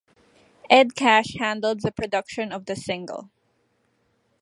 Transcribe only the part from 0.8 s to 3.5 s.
Cash handled the production of the single.